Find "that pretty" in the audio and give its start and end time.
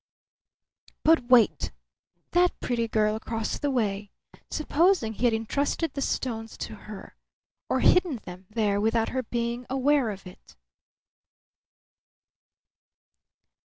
2.31-2.87